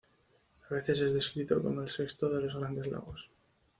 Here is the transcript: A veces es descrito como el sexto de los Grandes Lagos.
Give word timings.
A 0.67 0.73
veces 0.73 0.99
es 0.99 1.13
descrito 1.13 1.61
como 1.61 1.83
el 1.83 1.89
sexto 1.91 2.27
de 2.27 2.41
los 2.41 2.55
Grandes 2.55 2.87
Lagos. 2.87 3.29